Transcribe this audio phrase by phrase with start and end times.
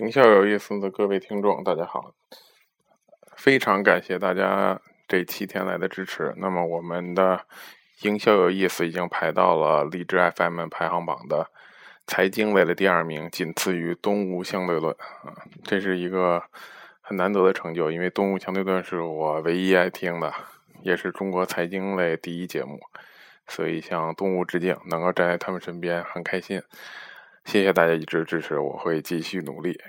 [0.00, 2.14] 营销有意思的各位听众，大家好！
[3.36, 6.32] 非常感谢大家这七天来的支持。
[6.36, 7.44] 那么，我们的
[8.02, 11.50] 营销有意思已经排到了荔枝 FM 排行榜的
[12.06, 14.94] 财经类的第二名，仅次于《东吴相对论》
[15.26, 15.34] 啊，
[15.64, 16.44] 这是一个
[17.00, 20.32] 很难得的成就，因为《东吴相对论》是我唯一爱听的，
[20.82, 22.78] 也是中国财经类第一节目，
[23.48, 26.62] 所以向东吴致敬，能够站在他们身边很开心。
[27.48, 29.80] 谢谢大家一直支持，我会继续努力。